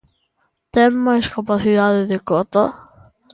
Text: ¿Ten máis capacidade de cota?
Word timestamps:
¿Ten 0.73 0.91
máis 1.07 1.25
capacidade 1.35 2.01
de 2.11 2.19
cota? 2.29 2.63